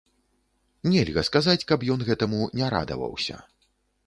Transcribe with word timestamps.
Нельга 0.93 1.23
сказаць, 1.29 1.57
каб 1.73 1.85
ён 1.97 2.07
гэтаму 2.09 2.41
не 2.63 2.71
радаваўся. 2.77 3.35